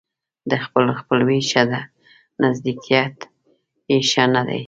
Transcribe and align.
د 0.49 0.51
خپل 0.65 0.85
خپلوي 0.99 1.39
ښه 1.49 1.63
ده، 1.71 1.81
نژدېکت 2.43 3.17
يې 3.91 3.97
ښه 4.09 4.23
نه 4.33 4.41
دى. 4.47 4.59